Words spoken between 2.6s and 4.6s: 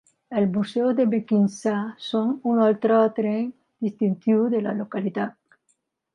altre tret distintiu